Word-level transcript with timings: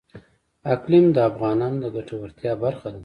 اقلیم 0.73 1.05
د 1.13 1.17
افغانانو 1.29 1.77
د 1.83 1.85
ګټورتیا 1.95 2.53
برخه 2.63 2.87
ده. 2.93 2.99